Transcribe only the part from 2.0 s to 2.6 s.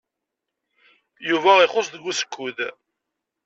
usekkud.